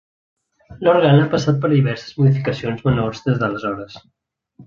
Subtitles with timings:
[0.87, 4.01] L'òrgan ha passat per diverses modificacions menors des d'aleshores.